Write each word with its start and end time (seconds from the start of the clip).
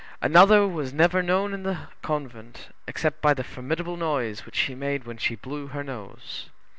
Another 0.19 0.67
was 0.67 0.91
never 0.93 1.21
known 1.21 1.53
in 1.53 1.61
the 1.61 1.77
convent 2.01 2.69
except 2.87 3.21
by 3.21 3.35
the 3.35 3.43
formidable 3.43 3.97
noise 3.97 4.47
which 4.47 4.55
she 4.55 4.73
made 4.73 5.03
when 5.03 5.17
she 5.17 5.35
blew 5.35 5.67
her 5.67 5.83
nose. 5.83 6.49